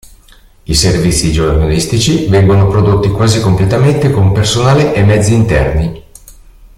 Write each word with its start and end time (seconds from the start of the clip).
I 0.63 0.73
servizi 0.73 1.31
giornalistici 1.31 2.25
vengono 2.25 2.67
prodotti 2.67 3.09
quasi 3.11 3.39
completamente 3.39 4.09
con 4.09 4.31
personale 4.31 4.95
e 4.95 5.03
mezzi 5.03 5.35
interni. 5.35 6.03